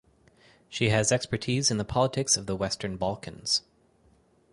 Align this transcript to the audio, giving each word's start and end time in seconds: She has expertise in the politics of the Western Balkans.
She 0.67 0.89
has 0.89 1.11
expertise 1.11 1.69
in 1.69 1.77
the 1.77 1.85
politics 1.85 2.35
of 2.35 2.47
the 2.47 2.55
Western 2.55 2.97
Balkans. 2.97 3.61